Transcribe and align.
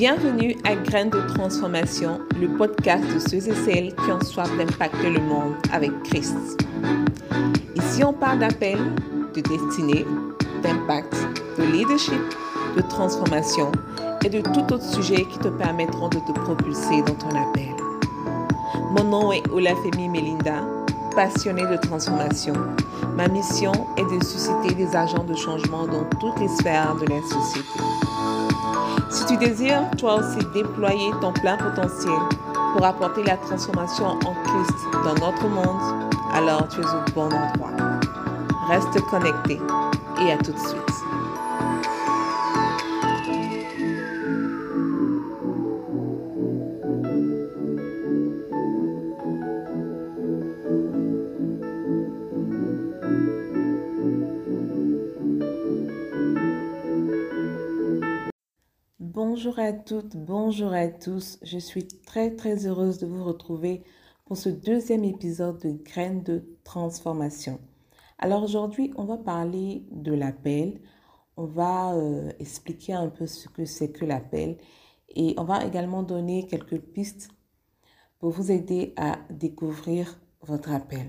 Bienvenue 0.00 0.56
à 0.64 0.76
Graines 0.76 1.10
de 1.10 1.20
transformation, 1.34 2.20
le 2.40 2.48
podcast 2.56 3.04
de 3.12 3.18
ceux 3.18 3.46
et 3.50 3.54
celles 3.66 3.94
qui 3.94 4.10
ont 4.10 4.22
soif 4.22 4.48
d'impacter 4.56 5.10
le 5.10 5.20
monde 5.20 5.52
avec 5.70 5.90
Christ. 6.04 6.34
Ici, 7.74 8.02
on 8.02 8.14
parle 8.14 8.38
d'appel, 8.38 8.78
de 9.34 9.42
destinée, 9.42 10.06
d'impact, 10.62 11.14
de 11.58 11.64
leadership, 11.64 12.22
de 12.78 12.80
transformation 12.80 13.70
et 14.24 14.30
de 14.30 14.40
tout 14.40 14.72
autre 14.72 14.82
sujet 14.82 15.26
qui 15.26 15.38
te 15.38 15.48
permettront 15.48 16.08
de 16.08 16.20
te 16.20 16.32
propulser 16.32 17.02
dans 17.02 17.16
ton 17.16 17.36
appel. 17.36 17.74
Mon 18.92 19.04
nom 19.04 19.32
est 19.32 19.46
Olafemi 19.50 20.08
Melinda, 20.08 20.62
passionnée 21.14 21.66
de 21.66 21.76
transformation. 21.76 22.54
Ma 23.18 23.28
mission 23.28 23.72
est 23.98 24.18
de 24.18 24.24
susciter 24.24 24.72
des 24.74 24.96
agents 24.96 25.24
de 25.24 25.34
changement 25.34 25.86
dans 25.86 26.04
toutes 26.18 26.40
les 26.40 26.48
sphères 26.48 26.94
de 26.94 27.04
la 27.04 27.20
société. 27.20 28.09
Si 29.10 29.26
tu 29.26 29.36
désires 29.36 29.82
toi 29.98 30.20
aussi 30.20 30.38
déployer 30.54 31.10
ton 31.20 31.32
plein 31.32 31.56
potentiel 31.56 32.14
pour 32.72 32.84
apporter 32.84 33.24
la 33.24 33.36
transformation 33.36 34.06
en 34.06 34.16
Christ 34.18 34.78
dans 35.04 35.14
notre 35.14 35.48
monde, 35.48 36.12
alors 36.32 36.68
tu 36.68 36.80
es 36.80 36.84
au 36.84 37.12
bon 37.14 37.26
endroit. 37.26 37.72
Reste 38.68 39.00
connecté 39.10 39.60
et 40.22 40.32
à 40.32 40.36
tout 40.36 40.52
de 40.52 40.58
suite. 40.58 40.89
Bonjour 59.32 59.60
à 59.60 59.72
toutes, 59.72 60.16
bonjour 60.16 60.72
à 60.72 60.88
tous. 60.88 61.38
Je 61.42 61.58
suis 61.58 61.86
très 61.86 62.34
très 62.34 62.66
heureuse 62.66 62.98
de 62.98 63.06
vous 63.06 63.22
retrouver 63.22 63.84
pour 64.24 64.36
ce 64.36 64.48
deuxième 64.48 65.04
épisode 65.04 65.60
de 65.60 65.70
Graines 65.70 66.24
de 66.24 66.42
transformation. 66.64 67.60
Alors 68.18 68.42
aujourd'hui, 68.42 68.92
on 68.96 69.04
va 69.04 69.18
parler 69.18 69.84
de 69.92 70.12
l'appel. 70.12 70.80
On 71.36 71.44
va 71.44 71.94
euh, 71.94 72.32
expliquer 72.40 72.94
un 72.94 73.06
peu 73.06 73.28
ce 73.28 73.48
que 73.48 73.64
c'est 73.64 73.92
que 73.92 74.04
l'appel 74.04 74.56
et 75.14 75.36
on 75.38 75.44
va 75.44 75.64
également 75.64 76.02
donner 76.02 76.48
quelques 76.48 76.80
pistes 76.80 77.28
pour 78.18 78.30
vous 78.30 78.50
aider 78.50 78.94
à 78.96 79.16
découvrir 79.30 80.18
votre 80.42 80.72
appel. 80.72 81.06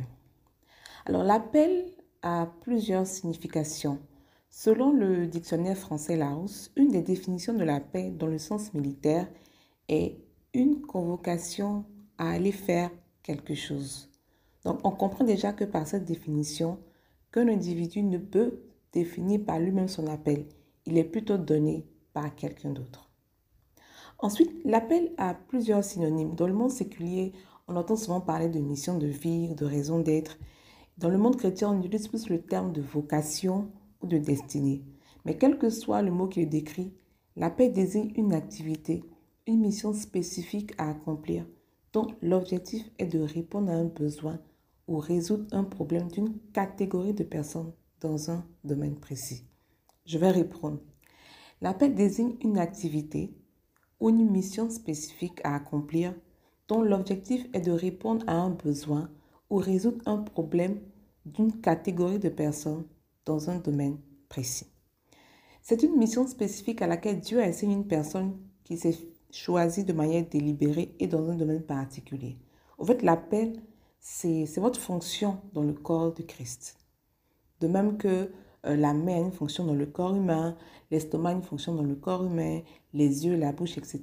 Alors 1.08 1.24
l'appel 1.24 1.86
a 2.22 2.46
plusieurs 2.62 3.08
significations. 3.08 3.98
Selon 4.54 4.92
le 4.92 5.28
dictionnaire 5.28 5.78
français 5.78 6.18
Larousse, 6.18 6.72
une 6.76 6.90
des 6.90 7.02
définitions 7.02 7.54
de 7.54 7.64
la 7.64 7.80
paix 7.80 8.12
dans 8.12 8.28
le 8.28 8.38
sens 8.38 8.74
militaire 8.74 9.28
est 9.88 10.18
une 10.54 10.82
convocation 10.82 11.86
à 12.18 12.32
aller 12.32 12.52
faire 12.52 12.92
quelque 13.24 13.56
chose. 13.56 14.10
Donc 14.66 14.82
on 14.84 14.92
comprend 14.92 15.24
déjà 15.24 15.54
que 15.54 15.64
par 15.64 15.88
cette 15.88 16.04
définition, 16.04 16.80
qu'un 17.32 17.48
individu 17.48 18.04
ne 18.04 18.18
peut 18.18 18.60
définir 18.92 19.46
par 19.46 19.58
lui-même 19.58 19.88
son 19.88 20.06
appel. 20.08 20.46
Il 20.86 20.98
est 20.98 21.06
plutôt 21.06 21.38
donné 21.38 21.88
par 22.12 22.36
quelqu'un 22.36 22.72
d'autre. 22.72 23.10
Ensuite, 24.20 24.52
l'appel 24.66 25.14
a 25.18 25.34
plusieurs 25.34 25.86
synonymes. 25.86 26.36
Dans 26.36 26.46
le 26.46 26.54
monde 26.54 26.72
séculier, 26.72 27.32
on 27.70 27.78
entend 27.78 27.96
souvent 27.96 28.20
parler 28.20 28.50
de 28.50 28.60
mission 28.60 28.98
de 28.98 29.08
vie, 29.08 29.56
de 29.56 29.66
raison 29.66 30.00
d'être. 30.00 30.38
Dans 30.98 31.10
le 31.10 31.18
monde 31.18 31.38
chrétien, 31.38 31.70
on 31.72 31.80
utilise 31.80 32.10
plus 32.10 32.28
le 32.28 32.42
terme 32.42 32.74
de 32.74 32.82
vocation 32.82 33.72
ou 34.02 34.08
de 34.08 34.18
destinée. 34.18 34.84
Mais 35.26 35.38
quel 35.38 35.58
que 35.58 35.70
soit 35.70 36.02
le 36.02 36.12
mot 36.12 36.28
qui 36.28 36.42
le 36.42 36.48
décrit, 36.48 36.94
la 37.36 37.50
paix 37.50 37.70
désigne 37.70 38.12
une 38.16 38.34
activité, 38.34 39.04
une 39.48 39.62
mission 39.62 39.94
spécifique 39.94 40.74
à 40.78 40.90
accomplir 40.90 41.46
dont 41.94 42.08
l'objectif 42.22 42.84
est 43.00 43.08
de 43.08 43.20
répondre 43.20 43.72
à 43.72 43.76
un 43.76 43.86
besoin 43.86 44.40
ou 44.88 44.98
résoudre 44.98 45.46
un 45.52 45.64
problème 45.64 46.10
d'une 46.10 46.38
catégorie 46.54 47.14
de 47.14 47.24
personnes 47.24 47.74
dans 48.00 48.32
un 48.32 48.46
domaine 48.64 48.96
précis. 48.96 49.46
Je 50.06 50.18
vais 50.18 50.32
répondre. 50.32 50.80
La 51.62 51.74
paix 51.74 51.90
désigne 51.90 52.36
une 52.42 52.58
activité 52.58 53.34
ou 54.00 54.10
une 54.10 54.30
mission 54.30 54.70
spécifique 54.70 55.40
à 55.44 55.56
accomplir 55.56 56.14
dont 56.68 56.82
l'objectif 56.82 57.46
est 57.54 57.62
de 57.62 57.72
répondre 57.72 58.26
à 58.28 58.34
un 58.34 58.50
besoin 58.50 59.10
ou 59.50 59.58
résoudre 59.58 60.02
un 60.06 60.18
problème 60.18 60.80
d'une 61.26 61.62
catégorie 61.62 62.20
de 62.20 62.30
personnes 62.30 62.86
dans 63.26 63.50
un 63.50 63.60
domaine 63.60 63.98
précis. 64.30 64.68
C'est 65.62 65.84
une 65.84 65.98
mission 65.98 66.28
spécifique 66.28 66.82
à 66.82 66.88
laquelle 66.88 67.20
Dieu 67.20 67.42
a 67.42 67.46
assigné 67.46 67.76
une 67.76 67.88
personne 67.88 68.38
qui 68.64 68.78
s'est 68.78 68.98
choisie 69.32 69.84
de 69.84 69.94
manière 69.94 70.26
délibérée 70.28 70.96
et 71.00 71.08
dans 71.08 71.30
un 71.30 71.36
domaine 71.36 71.64
particulier. 71.64 72.38
En 72.78 72.86
fait, 72.86 73.04
l'appel, 73.04 73.62
c'est 74.00 74.58
votre 74.58 74.80
fonction 74.80 75.40
dans 75.54 75.64
le 75.64 75.74
corps 75.74 76.14
de 76.14 76.24
Christ. 76.24 76.78
De 77.60 77.68
même 77.68 77.98
que 77.98 78.32
euh, 78.66 78.76
la 78.76 78.94
main 78.94 79.16
a 79.16 79.20
une 79.20 79.32
fonction 79.32 79.66
dans 79.66 79.76
le 79.76 79.86
corps 79.86 80.16
humain, 80.16 80.58
l'estomac 80.90 81.30
a 81.30 81.34
une 81.34 81.44
fonction 81.44 81.76
dans 81.76 81.84
le 81.84 81.96
corps 81.96 82.26
humain, 82.26 82.62
les 82.94 83.26
yeux, 83.26 83.36
la 83.36 83.52
bouche, 83.52 83.78
etc. 83.78 84.02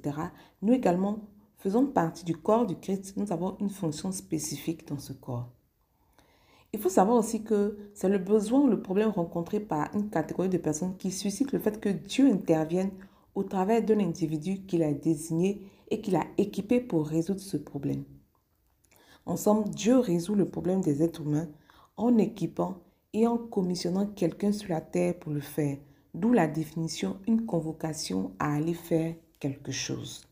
Nous 0.61 0.73
également 0.73 1.19
faisons 1.57 1.85
partie 1.85 2.23
du 2.23 2.35
corps 2.35 2.65
du 2.65 2.75
Christ. 2.75 3.15
Nous 3.17 3.31
avons 3.31 3.57
une 3.59 3.69
fonction 3.69 4.11
spécifique 4.11 4.87
dans 4.87 4.97
ce 4.99 5.13
corps. 5.13 5.49
Il 6.71 6.79
faut 6.79 6.89
savoir 6.89 7.17
aussi 7.17 7.43
que 7.43 7.77
c'est 7.93 8.09
le 8.09 8.19
besoin 8.19 8.61
ou 8.61 8.67
le 8.67 8.81
problème 8.81 9.09
rencontré 9.09 9.59
par 9.59 9.89
une 9.95 10.09
catégorie 10.09 10.49
de 10.49 10.57
personnes 10.57 10.95
qui 10.97 11.11
suscite 11.11 11.51
le 11.51 11.59
fait 11.59 11.79
que 11.79 11.89
Dieu 11.89 12.31
intervienne 12.31 12.91
au 13.33 13.43
travers 13.43 13.83
d'un 13.83 13.99
individu 13.99 14.65
qu'il 14.65 14.83
a 14.83 14.93
désigné 14.93 15.63
et 15.89 16.01
qu'il 16.01 16.15
a 16.15 16.25
équipé 16.37 16.79
pour 16.79 17.07
résoudre 17.07 17.39
ce 17.39 17.57
problème. 17.57 18.03
En 19.25 19.35
somme, 19.35 19.67
Dieu 19.69 19.97
résout 19.97 20.35
le 20.35 20.47
problème 20.47 20.81
des 20.81 21.01
êtres 21.01 21.21
humains 21.21 21.49
en 21.97 22.17
équipant 22.17 22.77
et 23.13 23.25
en 23.25 23.37
commissionnant 23.37 24.05
quelqu'un 24.05 24.51
sur 24.51 24.69
la 24.69 24.81
terre 24.81 25.17
pour 25.17 25.31
le 25.31 25.39
faire, 25.39 25.77
d'où 26.13 26.33
la 26.33 26.47
définition 26.47 27.17
une 27.27 27.45
convocation 27.45 28.31
à 28.37 28.53
aller 28.53 28.75
faire 28.75 29.15
quelque 29.39 29.71
chose. 29.71 30.27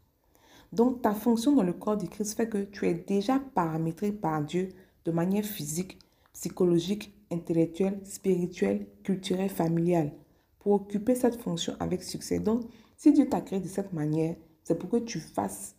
Donc 0.71 1.01
ta 1.01 1.13
fonction 1.13 1.55
dans 1.55 1.63
le 1.63 1.73
corps 1.73 1.97
du 1.97 2.07
Christ 2.07 2.35
fait 2.35 2.49
que 2.49 2.63
tu 2.63 2.87
es 2.87 2.93
déjà 2.93 3.39
paramétré 3.55 4.11
par 4.11 4.43
Dieu 4.43 4.69
de 5.05 5.11
manière 5.11 5.45
physique 5.45 5.97
psychologique, 6.37 7.13
intellectuelle, 7.31 7.99
spirituelle, 8.03 8.87
culturelle, 9.03 9.49
familiale, 9.49 10.11
pour 10.59 10.73
occuper 10.73 11.15
cette 11.15 11.41
fonction 11.41 11.73
avec 11.79 12.03
succès. 12.03 12.39
Donc, 12.39 12.63
si 12.95 13.11
Dieu 13.11 13.27
t'a 13.27 13.41
créé 13.41 13.59
de 13.59 13.67
cette 13.67 13.91
manière, 13.91 14.35
c'est 14.63 14.77
pour 14.77 14.89
que 14.89 14.97
tu 14.97 15.19
fasses, 15.19 15.75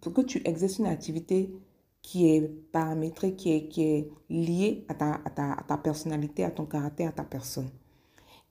pour 0.00 0.12
que 0.14 0.22
tu 0.22 0.40
exerces 0.46 0.78
une 0.78 0.86
activité 0.86 1.52
qui 2.00 2.30
est 2.30 2.48
paramétrée, 2.72 3.34
qui 3.34 3.52
est, 3.52 3.68
qui 3.68 3.82
est 3.82 4.08
liée 4.30 4.86
à 4.88 4.94
ta, 4.94 5.20
à, 5.24 5.30
ta, 5.30 5.52
à 5.52 5.62
ta 5.62 5.76
personnalité, 5.76 6.42
à 6.44 6.50
ton 6.50 6.64
caractère, 6.64 7.10
à 7.10 7.12
ta 7.12 7.24
personne. 7.24 7.68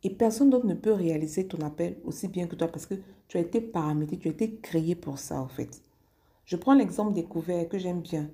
Et 0.03 0.11
personne 0.11 0.51
d'autre 0.51 0.67
ne 0.67 0.75
peut 0.75 0.93
réaliser 0.93 1.47
ton 1.47 1.59
appel 1.61 1.97
aussi 2.03 2.27
bien 2.27 2.45
que 2.45 2.55
toi 2.55 2.67
parce 2.67 2.85
que 2.85 2.95
tu 3.27 3.37
as 3.37 3.41
été 3.41 3.59
paramétré, 3.59 4.19
tu 4.19 4.27
as 4.27 4.31
été 4.31 4.57
créé 4.57 4.93
pour 4.93 5.17
ça 5.17 5.41
en 5.41 5.47
fait. 5.47 5.81
Je 6.45 6.57
prends 6.57 6.75
l'exemple 6.75 7.13
des 7.13 7.23
couverts 7.23 7.67
que 7.69 7.79
j'aime 7.79 8.01
bien. 8.01 8.29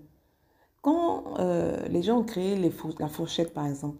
Quand 0.81 1.39
euh, 1.39 1.87
les 1.87 2.01
gens 2.01 2.19
ont 2.19 2.23
créé 2.23 2.55
la 2.99 3.07
fourchette, 3.07 3.53
par 3.53 3.67
exemple, 3.67 3.97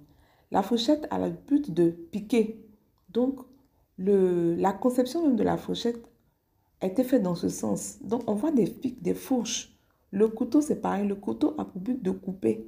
la 0.51 0.63
fourchette 0.63 1.07
a 1.11 1.19
le 1.19 1.29
but 1.29 1.71
de 1.71 1.89
piquer. 1.89 2.65
Donc, 3.09 3.39
la 3.97 4.73
conception 4.73 5.23
même 5.23 5.35
de 5.35 5.43
la 5.43 5.57
fourchette 5.57 6.03
a 6.81 6.87
été 6.87 7.03
faite 7.03 7.21
dans 7.21 7.35
ce 7.35 7.49
sens. 7.49 7.99
Donc, 8.01 8.23
on 8.27 8.33
voit 8.33 8.51
des 8.51 8.65
pics, 8.65 9.01
des 9.01 9.13
fourches. 9.13 9.77
Le 10.09 10.27
couteau, 10.27 10.59
c'est 10.61 10.81
pareil. 10.81 11.07
Le 11.07 11.15
couteau 11.15 11.53
a 11.57 11.65
pour 11.65 11.79
but 11.79 12.01
de 12.01 12.11
couper. 12.11 12.67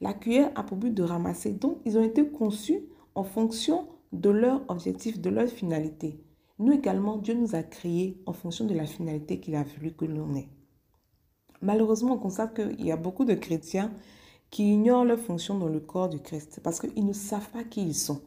La 0.00 0.12
cuillère 0.12 0.50
a 0.56 0.64
pour 0.64 0.76
but 0.76 0.92
de 0.92 1.04
ramasser. 1.04 1.52
Donc, 1.52 1.78
ils 1.84 1.96
ont 1.96 2.02
été 2.02 2.26
conçus 2.26 2.80
en 3.14 3.22
fonction 3.22 3.86
de 4.12 4.30
leur 4.30 4.62
objectif, 4.68 5.20
de 5.20 5.30
leur 5.30 5.48
finalité. 5.48 6.18
Nous 6.58 6.72
également, 6.72 7.16
Dieu 7.16 7.34
nous 7.34 7.54
a 7.54 7.62
créés 7.62 8.20
en 8.26 8.32
fonction 8.32 8.66
de 8.66 8.74
la 8.74 8.86
finalité 8.86 9.40
qu'il 9.40 9.54
a 9.54 9.62
voulu 9.62 9.92
que 9.92 10.04
l'on 10.04 10.34
ait. 10.34 10.48
Malheureusement, 11.62 12.14
on 12.14 12.18
constate 12.18 12.54
qu'il 12.54 12.84
y 12.84 12.90
a 12.90 12.96
beaucoup 12.96 13.24
de 13.24 13.34
chrétiens 13.34 13.92
qui 14.50 14.72
ignorent 14.74 15.04
leur 15.04 15.18
fonction 15.18 15.56
dans 15.58 15.68
le 15.68 15.80
corps 15.80 16.08
du 16.08 16.18
Christ 16.18 16.60
parce 16.62 16.80
qu'ils 16.80 17.06
ne 17.06 17.12
savent 17.12 17.48
pas 17.50 17.64
qui 17.64 17.82
ils 17.82 17.94
sont. 17.94 18.20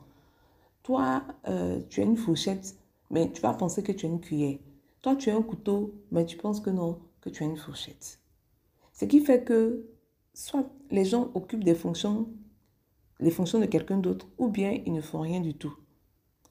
Toi, 0.83 1.23
euh, 1.47 1.81
tu 1.89 1.99
as 1.99 2.03
une 2.03 2.17
fourchette, 2.17 2.75
mais 3.09 3.31
tu 3.31 3.41
vas 3.41 3.53
penser 3.53 3.83
que 3.83 3.91
tu 3.91 4.05
as 4.05 4.09
une 4.09 4.21
cuillère. 4.21 4.57
Toi, 5.01 5.15
tu 5.15 5.29
as 5.29 5.35
un 5.35 5.41
couteau, 5.41 5.93
mais 6.11 6.25
tu 6.25 6.37
penses 6.37 6.61
que 6.61 6.69
non, 6.69 6.99
que 7.21 7.29
tu 7.29 7.43
as 7.43 7.45
une 7.45 7.57
fourchette. 7.57 8.19
Ce 8.93 9.03
qui 9.05 9.19
fait 9.19 9.43
que 9.43 9.85
soit 10.33 10.65
les 10.89 11.03
gens 11.05 11.29
occupent 11.33 11.63
des 11.63 11.75
fonctions, 11.75 12.29
les 13.19 13.31
fonctions 13.31 13.59
de 13.59 13.65
quelqu'un 13.65 13.97
d'autre, 13.97 14.27
ou 14.37 14.47
bien 14.47 14.79
ils 14.85 14.93
ne 14.93 15.01
font 15.01 15.19
rien 15.19 15.41
du 15.41 15.53
tout. 15.53 15.75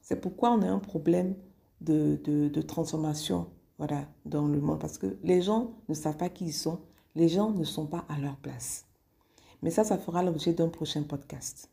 C'est 0.03 0.21
pourquoi 0.21 0.53
on 0.53 0.61
a 0.61 0.69
un 0.69 0.79
problème 0.79 1.35
de, 1.81 2.21
de, 2.25 2.49
de 2.49 2.63
transformation 2.63 3.49
voilà, 3.79 4.07
dans 4.25 4.47
le 4.47 4.61
monde 4.61 4.81
parce 4.81 4.99
que 4.99 5.17
les 5.23 5.43
gens 5.43 5.73
ne 5.89 5.95
savent 5.95 6.17
pas 6.17 6.29
qui 6.29 6.47
ils 6.47 6.53
sont, 6.53 6.81
les 7.15 7.29
gens 7.29 7.51
ne 7.51 7.65
sont 7.65 7.87
pas 7.87 8.05
à 8.09 8.19
leur 8.19 8.37
place. 8.37 8.87
Mais 9.63 9.71
ça, 9.71 9.85
ça 9.85 9.99
fera 9.99 10.23
l'objet 10.23 10.53
d'un 10.53 10.69
prochain 10.69 11.03
podcast. 11.03 11.71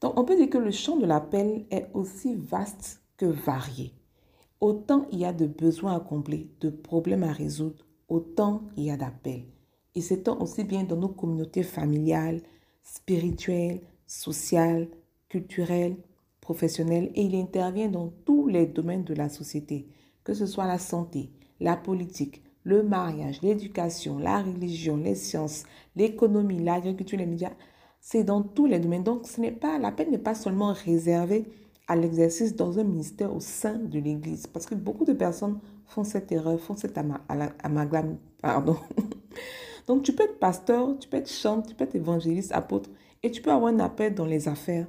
Donc, 0.00 0.18
on 0.18 0.24
peut 0.24 0.36
dire 0.36 0.50
que 0.50 0.58
le 0.58 0.70
champ 0.70 0.96
de 0.96 1.06
l'appel 1.06 1.64
est 1.70 1.88
aussi 1.94 2.34
vaste 2.34 3.00
que 3.16 3.26
varié. 3.26 3.92
Autant 4.60 5.06
il 5.12 5.20
y 5.20 5.24
a 5.24 5.32
de 5.32 5.46
besoins 5.46 5.96
à 5.96 6.00
combler, 6.00 6.50
de 6.60 6.70
problèmes 6.70 7.22
à 7.22 7.32
résoudre, 7.32 7.84
autant 8.08 8.62
il 8.76 8.84
y 8.84 8.90
a 8.90 8.96
d'appels. 8.96 9.44
C'est 9.98 10.24
tant 10.24 10.38
aussi 10.40 10.64
bien 10.64 10.84
dans 10.84 10.96
nos 10.96 11.08
communautés 11.08 11.62
familiales, 11.62 12.42
spirituelles, 12.82 13.80
sociales, 14.06 14.88
culturelles, 15.28 15.96
professionnelles, 16.40 17.10
et 17.14 17.22
il 17.22 17.34
intervient 17.34 17.88
dans 17.88 18.08
tous 18.24 18.46
les 18.46 18.66
domaines 18.66 19.04
de 19.04 19.14
la 19.14 19.28
société, 19.28 19.88
que 20.26 20.34
ce 20.34 20.44
soit 20.44 20.66
la 20.66 20.78
santé, 20.78 21.30
la 21.60 21.76
politique, 21.76 22.42
le 22.64 22.82
mariage, 22.82 23.40
l'éducation, 23.42 24.18
la 24.18 24.42
religion, 24.42 24.96
les 24.96 25.14
sciences, 25.14 25.62
l'économie, 25.94 26.64
l'agriculture, 26.64 27.16
les 27.16 27.26
médias. 27.26 27.52
C'est 28.00 28.24
dans 28.24 28.42
tous 28.42 28.66
les 28.66 28.80
domaines. 28.80 29.04
Donc, 29.04 29.28
ce 29.28 29.40
n'est 29.40 29.52
pas, 29.52 29.78
la 29.78 29.92
peine 29.92 30.10
n'est 30.10 30.18
pas 30.18 30.34
seulement 30.34 30.72
réservée 30.72 31.44
à 31.86 31.94
l'exercice 31.94 32.56
dans 32.56 32.76
un 32.80 32.82
ministère 32.82 33.32
au 33.32 33.38
sein 33.38 33.78
de 33.78 34.00
l'Église. 34.00 34.48
Parce 34.48 34.66
que 34.66 34.74
beaucoup 34.74 35.04
de 35.04 35.12
personnes 35.12 35.60
font 35.84 36.02
cette 36.02 36.32
erreur, 36.32 36.58
font 36.58 36.74
cet 36.74 36.98
amalgame. 36.98 38.18
Pardon. 38.42 38.76
Donc, 39.86 40.02
tu 40.02 40.12
peux 40.12 40.24
être 40.24 40.40
pasteur, 40.40 40.98
tu 40.98 41.08
peux 41.08 41.18
être 41.18 41.30
chante, 41.30 41.68
tu 41.68 41.76
peux 41.76 41.84
être 41.84 41.94
évangéliste, 41.94 42.50
apôtre, 42.50 42.90
et 43.22 43.30
tu 43.30 43.42
peux 43.42 43.52
avoir 43.52 43.72
un 43.72 43.78
appel 43.78 44.12
dans 44.12 44.26
les 44.26 44.48
affaires, 44.48 44.88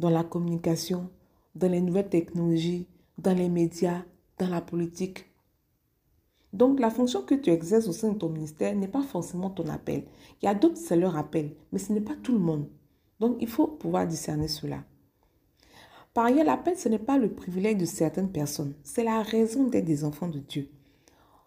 dans 0.00 0.10
la 0.10 0.24
communication, 0.24 1.08
dans 1.54 1.70
les 1.70 1.80
nouvelles 1.80 2.08
technologies, 2.08 2.88
dans 3.16 3.36
les 3.36 3.48
médias, 3.48 4.02
dans 4.38 4.48
la 4.48 4.60
politique. 4.60 5.26
Donc, 6.52 6.80
la 6.80 6.90
fonction 6.90 7.22
que 7.22 7.34
tu 7.34 7.50
exerces 7.50 7.88
au 7.88 7.92
sein 7.92 8.12
de 8.12 8.18
ton 8.18 8.28
ministère 8.28 8.74
n'est 8.74 8.88
pas 8.88 9.02
forcément 9.02 9.50
ton 9.50 9.68
appel. 9.68 10.04
Il 10.40 10.46
y 10.46 10.48
a 10.48 10.54
d'autres, 10.54 10.76
c'est 10.76 10.96
leur 10.96 11.16
appel, 11.16 11.54
mais 11.72 11.78
ce 11.78 11.92
n'est 11.92 12.00
pas 12.00 12.16
tout 12.22 12.32
le 12.32 12.38
monde. 12.38 12.68
Donc, 13.20 13.36
il 13.40 13.48
faut 13.48 13.66
pouvoir 13.66 14.06
discerner 14.06 14.48
cela. 14.48 14.84
Par 16.12 16.26
ailleurs, 16.26 16.44
l'appel, 16.44 16.76
ce 16.76 16.90
n'est 16.90 16.98
pas 16.98 17.16
le 17.16 17.32
privilège 17.32 17.78
de 17.78 17.86
certaines 17.86 18.32
personnes, 18.32 18.74
c'est 18.82 19.04
la 19.04 19.22
raison 19.22 19.66
d'être 19.68 19.86
des 19.86 20.04
enfants 20.04 20.28
de 20.28 20.40
Dieu. 20.40 20.68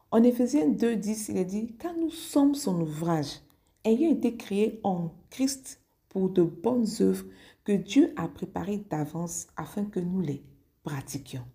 En 0.10 0.24
Éphésiens 0.24 0.70
2, 0.70 0.96
10, 0.96 1.30
il 1.30 1.38
est 1.38 1.46
dit, 1.46 1.76
car 1.78 1.94
nous 1.96 2.10
sommes 2.10 2.56
son 2.56 2.82
ouvrage, 2.82 3.42
ayant 3.84 4.10
été 4.10 4.36
créés 4.36 4.80
en 4.84 5.12
Christ 5.30 5.82
pour 6.10 6.30
de 6.30 6.42
bonnes 6.42 6.88
œuvres 7.02 7.26
que 7.64 7.74
Dieu 7.74 8.14
a 8.16 8.28
préparées 8.28 8.84
d'avance 8.90 9.48
afin 9.56 9.86
que 9.86 10.00
nous 10.00 10.22
les 10.22 10.44
pratiquions. 10.84 11.46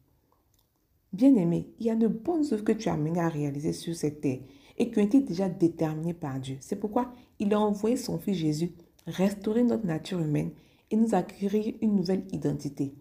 Bien-aimé, 1.12 1.68
il 1.80 1.86
y 1.86 1.90
a 1.90 1.96
de 1.96 2.06
bonnes 2.06 2.44
œuvres 2.52 2.64
que 2.64 2.72
tu 2.72 2.88
as 2.88 2.96
menées 2.96 3.20
à 3.20 3.28
réaliser 3.28 3.72
sur 3.72 3.94
cette 3.96 4.20
terre 4.20 4.38
et 4.78 4.90
qui 4.90 4.98
ont 4.98 5.02
été 5.02 5.20
déjà 5.20 5.48
déterminées 5.48 6.14
par 6.14 6.38
Dieu. 6.38 6.56
C'est 6.60 6.76
pourquoi 6.76 7.12
il 7.40 7.52
a 7.52 7.60
envoyé 7.60 7.96
son 7.96 8.18
Fils 8.18 8.36
Jésus 8.36 8.72
restaurer 9.06 9.64
notre 9.64 9.86
nature 9.86 10.20
humaine 10.20 10.52
et 10.90 10.96
nous 10.96 11.14
acquérir 11.14 11.74
une 11.80 11.96
nouvelle 11.96 12.24
identité. 12.32 12.94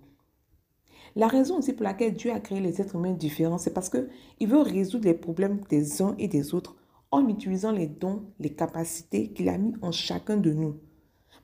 La 1.16 1.28
raison 1.28 1.58
aussi 1.58 1.74
pour 1.74 1.84
laquelle 1.84 2.14
Dieu 2.14 2.32
a 2.32 2.40
créé 2.40 2.60
les 2.60 2.82
êtres 2.82 2.96
humains 2.96 3.14
différents, 3.14 3.58
c'est 3.58 3.74
parce 3.74 3.90
qu'il 3.90 4.48
veut 4.48 4.62
résoudre 4.62 5.06
les 5.06 5.14
problèmes 5.14 5.62
des 5.70 6.02
uns 6.02 6.16
et 6.18 6.28
des 6.28 6.54
autres 6.54 6.76
en 7.12 7.28
utilisant 7.28 7.72
les 7.72 7.88
dons, 7.88 8.24
les 8.40 8.54
capacités 8.54 9.30
qu'il 9.32 9.50
a 9.50 9.58
mis 9.58 9.74
en 9.82 9.92
chacun 9.92 10.38
de 10.38 10.52
nous. 10.52 10.78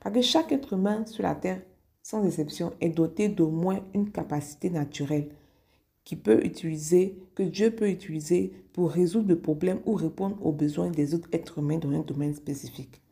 Parce 0.00 0.14
que 0.14 0.22
chaque 0.22 0.52
être 0.52 0.74
humain 0.74 1.04
sur 1.06 1.22
la 1.22 1.34
terre, 1.34 1.62
sans 2.02 2.24
exception, 2.24 2.72
est 2.80 2.90
doté 2.90 3.28
d'au 3.28 3.50
moins 3.50 3.80
une 3.94 4.10
capacité 4.10 4.70
naturelle 4.70 5.30
qui 6.06 6.14
peut 6.14 6.46
utiliser, 6.46 7.18
que 7.34 7.42
Dieu 7.42 7.72
peut 7.72 7.90
utiliser 7.90 8.52
pour 8.72 8.92
résoudre 8.92 9.28
le 9.28 9.40
problème 9.40 9.80
ou 9.86 9.94
répondre 9.94 10.38
aux 10.40 10.52
besoins 10.52 10.88
des 10.88 11.14
autres 11.14 11.28
êtres 11.32 11.58
humains 11.58 11.78
dans 11.78 11.90
un 11.90 11.98
domaine 11.98 12.32
spécifique. 12.32 13.02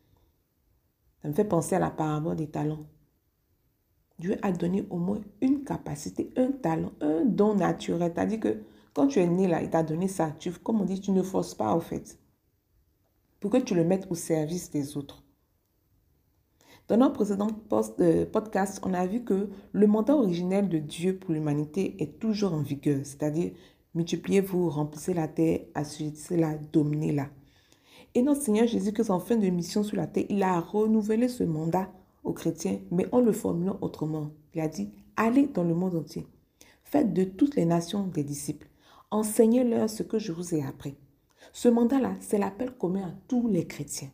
Ça 1.20 1.28
me 1.28 1.34
fait 1.34 1.44
penser 1.44 1.74
à 1.74 1.80
la 1.80 1.90
parabole 1.90 2.36
des 2.36 2.46
talents. 2.46 2.86
Dieu 4.20 4.38
a 4.42 4.52
donné 4.52 4.86
au 4.90 4.98
moins 4.98 5.20
une 5.40 5.64
capacité, 5.64 6.30
un 6.36 6.52
talent, 6.52 6.92
un 7.00 7.24
don 7.24 7.56
naturel. 7.56 8.12
C'est-à-dire 8.14 8.38
que 8.38 8.58
quand 8.92 9.08
tu 9.08 9.18
es 9.18 9.26
né 9.26 9.48
là, 9.48 9.60
il 9.60 9.70
t'a 9.70 9.82
donné 9.82 10.06
ça. 10.06 10.32
Comme 10.62 10.80
on 10.80 10.84
dit, 10.84 11.00
tu 11.00 11.10
ne 11.10 11.22
forces 11.22 11.56
pas 11.56 11.74
au 11.74 11.80
fait. 11.80 12.16
Pour 13.40 13.50
que 13.50 13.56
tu 13.56 13.74
le 13.74 13.82
mettes 13.82 14.06
au 14.08 14.14
service 14.14 14.70
des 14.70 14.96
autres. 14.96 15.23
Dans 16.86 16.98
notre 16.98 17.14
précédent 17.14 17.46
post, 17.70 17.98
euh, 18.00 18.26
podcast, 18.26 18.78
on 18.84 18.92
a 18.92 19.06
vu 19.06 19.24
que 19.24 19.48
le 19.72 19.86
mandat 19.86 20.14
originel 20.14 20.68
de 20.68 20.76
Dieu 20.76 21.16
pour 21.16 21.32
l'humanité 21.32 21.96
est 21.98 22.18
toujours 22.18 22.52
en 22.52 22.60
vigueur, 22.60 23.00
c'est-à-dire 23.04 23.52
multipliez-vous, 23.94 24.68
remplissez 24.68 25.14
la 25.14 25.26
terre, 25.26 25.60
assujettissez-la, 25.74 26.58
dominez-la. 26.74 27.28
Et 28.14 28.20
notre 28.20 28.42
Seigneur 28.42 28.66
Jésus-Christ, 28.66 29.08
en 29.08 29.18
fin 29.18 29.36
de 29.36 29.48
mission 29.48 29.82
sur 29.82 29.96
la 29.96 30.06
terre, 30.06 30.26
il 30.28 30.42
a 30.42 30.60
renouvelé 30.60 31.28
ce 31.28 31.42
mandat 31.42 31.90
aux 32.22 32.34
chrétiens, 32.34 32.80
mais 32.90 33.06
en 33.12 33.20
le 33.20 33.32
formulant 33.32 33.78
autrement. 33.80 34.28
Il 34.54 34.60
a 34.60 34.68
dit, 34.68 34.90
allez 35.16 35.46
dans 35.46 35.64
le 35.64 35.74
monde 35.74 35.94
entier, 35.94 36.26
faites 36.82 37.14
de 37.14 37.24
toutes 37.24 37.56
les 37.56 37.64
nations 37.64 38.06
des 38.06 38.24
disciples, 38.24 38.68
enseignez-leur 39.10 39.88
ce 39.88 40.02
que 40.02 40.18
je 40.18 40.32
vous 40.32 40.54
ai 40.54 40.62
appris. 40.62 40.96
Ce 41.54 41.68
mandat-là, 41.68 42.14
c'est 42.20 42.38
l'appel 42.38 42.72
commun 42.72 43.06
à 43.06 43.14
tous 43.26 43.48
les 43.48 43.66
chrétiens. 43.66 44.10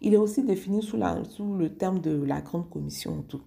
Il 0.00 0.14
est 0.14 0.18
aussi 0.18 0.42
défini 0.42 0.82
sous, 0.82 0.96
le 0.96 1.68
terme 1.74 2.00
de 2.00 2.22
la 2.22 2.40
grande 2.40 2.68
commission 2.68 3.22
tout. 3.22 3.42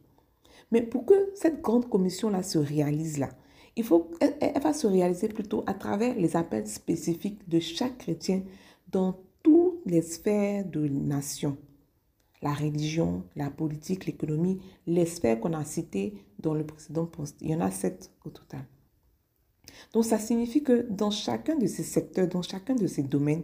Mais 0.71 0.81
pour 0.81 1.05
que 1.05 1.31
cette 1.35 1.61
grande 1.61 1.89
commission-là 1.89 2.43
se 2.43 2.57
réalise 2.57 3.17
là, 3.17 3.29
il 3.75 3.83
faut, 3.83 4.11
elle, 4.19 4.61
va 4.61 4.73
se 4.73 4.87
réaliser 4.87 5.29
plutôt 5.29 5.63
à 5.65 5.73
travers 5.73 6.15
les 6.15 6.35
appels 6.35 6.67
spécifiques 6.67 7.47
de 7.47 7.59
chaque 7.59 7.97
chrétien 7.97 8.43
dans 8.91 9.15
toutes 9.41 9.81
les 9.85 10.01
sphères 10.01 10.65
de 10.65 10.87
nation. 10.87 11.57
La 12.41 12.53
religion, 12.53 13.23
la 13.35 13.49
politique, 13.49 14.05
l'économie, 14.05 14.59
les 14.87 15.05
sphères 15.05 15.39
qu'on 15.39 15.53
a 15.53 15.63
citées 15.65 16.13
dans 16.39 16.53
le 16.53 16.65
précédent 16.65 17.05
poste. 17.05 17.37
Il 17.41 17.51
y 17.51 17.55
en 17.55 17.61
a 17.61 17.71
sept 17.71 18.11
au 18.25 18.29
total. 18.29 18.65
Donc 19.93 20.05
ça 20.05 20.19
signifie 20.19 20.63
que 20.63 20.87
dans 20.89 21.11
chacun 21.11 21.55
de 21.55 21.67
ces 21.67 21.83
secteurs, 21.83 22.27
dans 22.27 22.41
chacun 22.41 22.75
de 22.75 22.87
ces 22.87 23.03
domaines, 23.03 23.43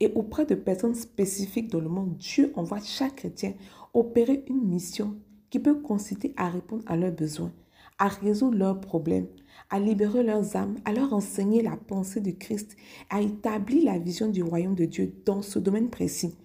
et 0.00 0.12
auprès 0.14 0.46
de 0.46 0.54
personnes 0.54 0.94
spécifiques 0.94 1.70
dans 1.70 1.80
le 1.80 1.88
monde, 1.88 2.16
Dieu 2.16 2.52
envoie 2.54 2.80
chaque 2.80 3.16
chrétien 3.16 3.54
opérer 3.94 4.44
une 4.48 4.62
mission 4.62 5.16
qui 5.50 5.58
peut 5.58 5.80
consister 5.80 6.34
à 6.36 6.48
répondre 6.48 6.82
à 6.86 6.96
leurs 6.96 7.12
besoins, 7.12 7.52
à 7.98 8.08
résoudre 8.08 8.58
leurs 8.58 8.80
problèmes, 8.80 9.28
à 9.70 9.78
libérer 9.80 10.22
leurs 10.22 10.56
âmes, 10.56 10.76
à 10.84 10.92
leur 10.92 11.12
enseigner 11.12 11.62
la 11.62 11.76
pensée 11.76 12.20
de 12.20 12.30
Christ, 12.30 12.76
à 13.08 13.22
établir 13.22 13.84
la 13.84 13.98
vision 13.98 14.28
du 14.28 14.42
royaume 14.42 14.74
de 14.74 14.84
Dieu 14.84 15.14
dans 15.24 15.42
ce 15.42 15.58
domaine 15.58 15.88
précis, 15.88 16.36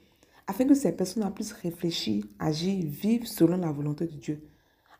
afin 0.47 0.65
que 0.65 0.73
ces 0.73 0.93
personnes 0.93 1.29
puissent 1.33 1.51
réfléchir, 1.51 2.23
agir, 2.39 2.85
vivre 2.85 3.27
selon 3.27 3.57
la 3.57 3.71
volonté 3.71 4.05
de 4.05 4.15
Dieu, 4.15 4.47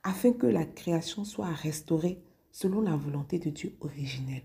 afin 0.04 0.34
que 0.34 0.48
la 0.48 0.66
création 0.66 1.24
soit 1.24 1.46
restaurée 1.46 2.22
selon 2.52 2.82
la 2.82 2.96
volonté 2.96 3.40
de 3.40 3.50
Dieu 3.50 3.76
originelle. 3.80 4.44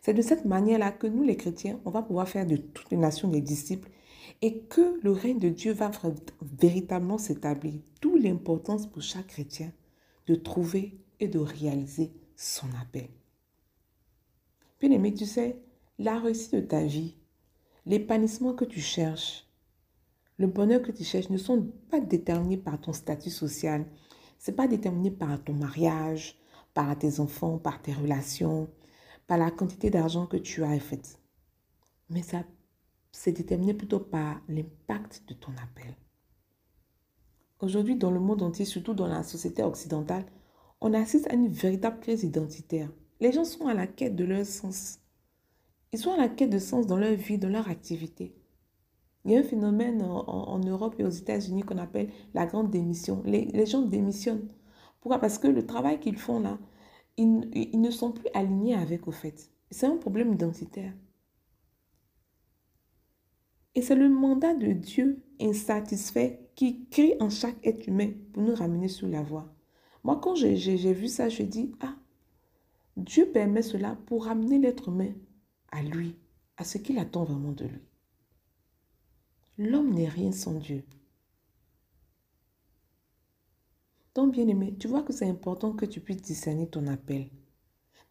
C'est 0.00 0.14
de 0.14 0.22
cette 0.22 0.44
manière-là 0.44 0.92
que 0.92 1.06
nous, 1.06 1.22
les 1.22 1.36
chrétiens, 1.36 1.80
on 1.84 1.90
va 1.90 2.02
pouvoir 2.02 2.28
faire 2.28 2.46
de 2.46 2.56
toutes 2.56 2.90
les 2.90 2.96
nations 2.96 3.28
des 3.28 3.40
disciples 3.40 3.90
et 4.42 4.60
que 4.60 4.98
le 5.02 5.12
règne 5.12 5.38
de 5.38 5.48
Dieu 5.48 5.72
va 5.72 5.90
véritablement 6.42 7.18
s'établir. 7.18 7.80
D'où 8.00 8.16
l'importance 8.16 8.86
pour 8.86 9.02
chaque 9.02 9.28
chrétien 9.28 9.72
de 10.26 10.34
trouver 10.34 11.00
et 11.20 11.28
de 11.28 11.38
réaliser 11.38 12.12
son 12.36 12.66
appel. 12.80 13.08
Bien 14.80 14.92
aimé, 14.92 15.12
tu 15.12 15.26
sais, 15.26 15.60
la 15.98 16.18
réussite 16.18 16.54
de 16.54 16.60
ta 16.60 16.84
vie, 16.84 17.16
l'épanouissement 17.86 18.54
que 18.54 18.64
tu 18.64 18.80
cherches, 18.80 19.48
le 20.38 20.46
bonheur 20.46 20.82
que 20.82 20.92
tu 20.92 21.02
cherches 21.02 21.30
ne 21.30 21.38
sont 21.38 21.72
pas 21.90 22.00
déterminés 22.00 22.58
par 22.58 22.80
ton 22.80 22.92
statut 22.92 23.30
social. 23.30 23.84
Ce 24.38 24.50
n'est 24.50 24.56
pas 24.56 24.68
déterminé 24.68 25.10
par 25.10 25.42
ton 25.42 25.52
mariage, 25.52 26.38
par 26.74 26.96
tes 26.96 27.18
enfants, 27.18 27.58
par 27.58 27.82
tes 27.82 27.92
relations, 27.92 28.68
par 29.28 29.38
la 29.38 29.52
quantité 29.52 29.90
d'argent 29.90 30.26
que 30.26 30.38
tu 30.38 30.64
as 30.64 30.80
fait. 30.80 31.20
Mais 32.10 32.22
ça, 32.22 32.42
c'est 33.12 33.32
déterminé 33.32 33.74
plutôt 33.74 34.00
par 34.00 34.40
l'impact 34.48 35.22
de 35.28 35.34
ton 35.34 35.52
appel. 35.62 35.94
Aujourd'hui, 37.60 37.96
dans 37.96 38.10
le 38.10 38.20
monde 38.20 38.42
entier, 38.42 38.64
surtout 38.64 38.94
dans 38.94 39.06
la 39.06 39.22
société 39.22 39.62
occidentale, 39.62 40.24
on 40.80 40.94
assiste 40.94 41.28
à 41.28 41.34
une 41.34 41.48
véritable 41.48 42.00
crise 42.00 42.24
identitaire. 42.24 42.88
Les 43.20 43.32
gens 43.32 43.44
sont 43.44 43.66
à 43.66 43.74
la 43.74 43.86
quête 43.86 44.16
de 44.16 44.24
leur 44.24 44.46
sens. 44.46 45.00
Ils 45.92 45.98
sont 45.98 46.12
à 46.12 46.16
la 46.16 46.28
quête 46.28 46.50
de 46.50 46.58
sens 46.58 46.86
dans 46.86 46.96
leur 46.96 47.14
vie, 47.14 47.38
dans 47.38 47.48
leur 47.48 47.68
activité. 47.68 48.34
Il 49.24 49.32
y 49.32 49.36
a 49.36 49.40
un 49.40 49.42
phénomène 49.42 50.02
en, 50.02 50.58
Europe 50.60 50.94
et 50.98 51.04
aux 51.04 51.10
États-Unis 51.10 51.62
qu'on 51.62 51.78
appelle 51.78 52.10
la 52.32 52.46
grande 52.46 52.70
démission. 52.70 53.22
Les 53.26 53.66
gens 53.66 53.82
démissionnent. 53.82 54.48
Pourquoi? 55.00 55.18
Parce 55.18 55.38
que 55.38 55.48
le 55.48 55.66
travail 55.66 56.00
qu'ils 56.00 56.16
font 56.16 56.40
là, 56.40 56.58
ils, 57.18 57.80
ne 57.80 57.90
sont 57.90 58.12
plus 58.12 58.28
alignés 58.32 58.74
avec 58.74 59.08
au 59.08 59.12
fait. 59.12 59.50
C'est 59.70 59.86
un 59.86 59.96
problème 59.96 60.32
identitaire. 60.32 60.94
Et 63.74 63.82
c'est 63.82 63.94
le 63.94 64.08
mandat 64.08 64.54
de 64.54 64.72
Dieu 64.72 65.22
insatisfait 65.40 66.50
qui 66.54 66.86
crie 66.88 67.14
en 67.20 67.28
chaque 67.28 67.64
être 67.66 67.86
humain 67.86 68.10
pour 68.32 68.42
nous 68.42 68.54
ramener 68.54 68.88
sur 68.88 69.08
la 69.08 69.22
voie. 69.22 69.52
Moi, 70.04 70.18
quand 70.22 70.34
j'ai 70.34 70.92
vu 70.92 71.08
ça, 71.08 71.28
je 71.28 71.42
dis, 71.42 71.72
ah, 71.80 71.96
Dieu 72.96 73.26
permet 73.26 73.62
cela 73.62 73.96
pour 74.06 74.24
ramener 74.24 74.58
l'être 74.58 74.88
humain 74.88 75.12
à 75.70 75.82
lui, 75.82 76.16
à 76.56 76.64
ce 76.64 76.78
qu'il 76.78 76.98
attend 76.98 77.24
vraiment 77.24 77.52
de 77.52 77.66
lui. 77.66 77.82
L'homme 79.58 79.92
n'est 79.92 80.08
rien 80.08 80.32
sans 80.32 80.54
Dieu. 80.54 80.84
Donc, 84.18 84.32
bien-aimé, 84.32 84.74
tu 84.80 84.88
vois 84.88 85.04
que 85.04 85.12
c'est 85.12 85.28
important 85.28 85.74
que 85.74 85.84
tu 85.84 86.00
puisses 86.00 86.22
discerner 86.22 86.66
ton 86.66 86.88
appel. 86.88 87.30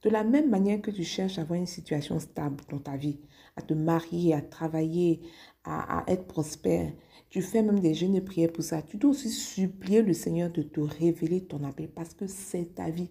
De 0.03 0.09
la 0.09 0.23
même 0.23 0.49
manière 0.49 0.81
que 0.81 0.89
tu 0.89 1.03
cherches 1.03 1.37
à 1.37 1.41
avoir 1.41 1.59
une 1.59 1.65
situation 1.65 2.17
stable 2.17 2.63
dans 2.69 2.79
ta 2.79 2.95
vie, 2.95 3.19
à 3.57 3.61
te 3.61 3.73
marier, 3.73 4.33
à 4.33 4.41
travailler, 4.41 5.19
à, 5.65 5.99
à 5.99 6.09
être 6.09 6.25
prospère, 6.25 6.93
tu 7.29 7.41
fais 7.41 7.61
même 7.61 7.81
des 7.81 7.93
jeûnes 7.93 8.15
et 8.15 8.21
prières 8.21 8.53
pour 8.53 8.63
ça. 8.63 8.81
Tu 8.81 8.95
dois 8.95 9.11
aussi 9.11 9.29
supplier 9.29 10.01
le 10.01 10.13
Seigneur 10.13 10.49
de 10.49 10.61
te 10.61 10.79
révéler 10.79 11.43
ton 11.43 11.61
appel 11.65 11.89
parce 11.89 12.13
que 12.13 12.25
c'est 12.25 12.73
ta 12.73 12.89
vie. 12.89 13.09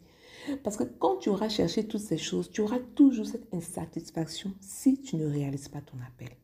Parce 0.65 0.79
que 0.79 0.85
quand 0.85 1.17
tu 1.17 1.29
auras 1.29 1.51
cherché 1.51 1.87
toutes 1.87 2.01
ces 2.01 2.17
choses, 2.17 2.51
tu 2.51 2.63
auras 2.63 2.81
toujours 2.95 3.27
cette 3.27 3.53
insatisfaction 3.53 4.55
si 4.59 5.03
tu 5.03 5.17
ne 5.17 5.27
réalises 5.27 5.69
pas 5.69 5.83
ton 5.83 5.99
appel. 5.99 6.35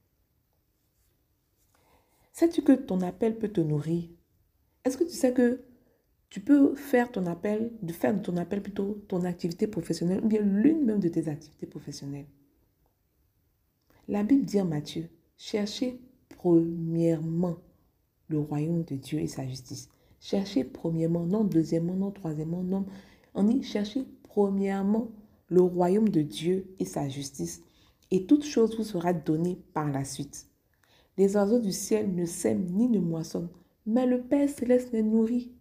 Sais-tu 2.34 2.60
que 2.60 2.72
ton 2.72 3.00
appel 3.00 3.38
peut 3.38 3.48
te 3.48 3.62
nourrir? 3.62 4.10
Est-ce 4.84 4.98
que 4.98 5.04
tu 5.04 5.16
sais 5.16 5.32
que 5.32 5.64
tu 6.32 6.40
peux 6.40 6.74
faire 6.74 7.12
ton 7.12 7.26
appel, 7.26 7.70
de 7.82 7.92
faire 7.92 8.20
ton 8.22 8.38
appel 8.38 8.62
plutôt 8.62 9.04
ton 9.06 9.22
activité 9.24 9.66
professionnelle 9.66 10.24
ou 10.24 10.28
bien 10.28 10.40
l'une 10.40 10.82
même 10.82 10.98
de 10.98 11.08
tes 11.08 11.28
activités 11.28 11.66
professionnelles 11.66 12.24
La 14.08 14.22
Bible 14.22 14.46
dit 14.46 14.58
en 14.58 14.64
Matthieu, 14.64 15.10
cherchez 15.36 16.00
premièrement 16.30 17.58
le 18.28 18.38
royaume 18.38 18.82
de 18.82 18.96
Dieu 18.96 19.18
et 19.18 19.26
sa 19.26 19.46
justice. 19.46 19.90
Cherchez 20.20 20.64
premièrement, 20.64 21.26
non 21.26 21.44
deuxièmement, 21.44 21.96
non 21.96 22.10
troisièmement, 22.10 22.62
non. 22.62 22.86
On 23.34 23.44
dit 23.44 23.62
cherchez 23.62 24.06
premièrement 24.22 25.10
le 25.48 25.60
royaume 25.60 26.08
de 26.08 26.22
Dieu 26.22 26.74
et 26.78 26.86
sa 26.86 27.10
justice, 27.10 27.62
et 28.10 28.24
toute 28.24 28.46
chose 28.46 28.74
vous 28.78 28.84
sera 28.84 29.12
donnée 29.12 29.60
par 29.74 29.90
la 29.90 30.06
suite. 30.06 30.46
Les 31.18 31.36
oiseaux 31.36 31.60
du 31.60 31.72
ciel 31.72 32.14
ne 32.14 32.24
sèment 32.24 32.64
ni 32.70 32.88
ne 32.88 33.00
moissonnent, 33.00 33.50
mais 33.84 34.06
le 34.06 34.22
Père 34.22 34.48
céleste 34.48 34.92
les 34.94 35.02
nourrit. 35.02 35.52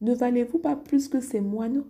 Ne 0.00 0.14
valez-vous 0.14 0.58
pas 0.58 0.76
plus 0.76 1.08
que 1.08 1.20
ces 1.20 1.40
moineaux? 1.40 1.86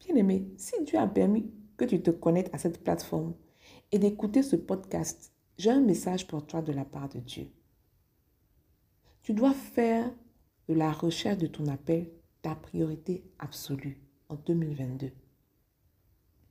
Bien-aimé, 0.00 0.46
si 0.58 0.74
Dieu 0.84 0.98
a 0.98 1.06
permis 1.06 1.50
que 1.76 1.84
tu 1.84 2.02
te 2.02 2.10
connectes 2.10 2.54
à 2.54 2.58
cette 2.58 2.82
plateforme 2.84 3.34
et 3.90 3.98
d'écouter 3.98 4.42
ce 4.42 4.56
podcast, 4.56 5.32
j'ai 5.56 5.70
un 5.70 5.80
message 5.80 6.26
pour 6.26 6.46
toi 6.46 6.60
de 6.60 6.72
la 6.72 6.84
part 6.84 7.08
de 7.08 7.20
Dieu. 7.20 7.48
Tu 9.22 9.32
dois 9.32 9.54
faire 9.54 10.10
de 10.68 10.74
la 10.74 10.92
recherche 10.92 11.38
de 11.38 11.46
ton 11.46 11.66
appel 11.68 12.10
ta 12.42 12.54
priorité 12.54 13.24
absolue 13.38 13.98
en 14.28 14.34
2022. 14.34 15.10